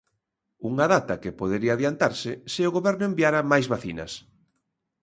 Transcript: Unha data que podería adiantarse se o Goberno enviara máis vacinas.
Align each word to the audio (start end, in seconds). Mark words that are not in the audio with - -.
Unha 0.69 0.85
data 0.95 1.19
que 1.23 1.37
podería 1.39 1.73
adiantarse 1.75 2.31
se 2.53 2.61
o 2.69 2.73
Goberno 2.77 3.03
enviara 3.07 3.47
máis 3.51 3.65
vacinas. 3.73 4.11